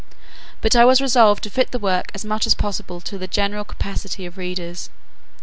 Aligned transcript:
But 0.61 0.75
I 0.75 0.83
was 0.83 0.99
resolved 0.99 1.43
to 1.43 1.51
fit 1.51 1.69
the 1.69 1.77
work 1.77 2.07
as 2.15 2.25
much 2.25 2.47
as 2.47 2.55
possible 2.55 3.01
to 3.01 3.19
the 3.19 3.27
general 3.27 3.63
capacity 3.63 4.25
of 4.25 4.35
readers. 4.35 4.89